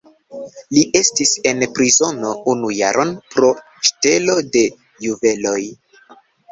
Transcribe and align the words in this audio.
Li 0.77 0.85
estis 0.99 1.33
en 1.51 1.61
prizono 1.75 2.33
unu 2.55 2.73
jaron 2.79 3.15
pro 3.35 3.55
ŝtelo 3.91 4.39
de 4.59 4.69
juveloj. 5.09 5.59